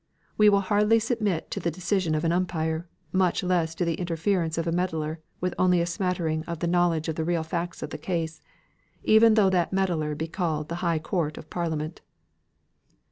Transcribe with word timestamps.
We 0.35 0.49
will 0.49 0.61
hardly 0.61 0.97
submit 0.97 1.51
to 1.51 1.59
the 1.59 1.69
decision 1.69 2.15
of 2.15 2.23
an 2.23 2.31
umpire, 2.31 2.89
much 3.11 3.43
less 3.43 3.75
to 3.75 3.85
the 3.85 3.93
interference 3.99 4.57
of 4.57 4.65
a 4.65 4.71
meddler 4.71 5.21
with 5.39 5.53
only 5.59 5.79
a 5.79 5.85
smattering 5.85 6.43
of 6.45 6.57
the 6.57 6.65
knowledge 6.65 7.07
of 7.07 7.13
the 7.13 7.23
real 7.23 7.43
facts 7.43 7.83
of 7.83 7.91
the 7.91 7.99
case, 7.99 8.41
even 9.03 9.35
though 9.35 9.51
that 9.51 9.71
meddler 9.73 10.15
be 10.15 10.27
called 10.27 10.69
the 10.69 10.75
High 10.81 10.97
Court 10.97 11.37
of 11.37 11.51
Parliament." 11.51 12.01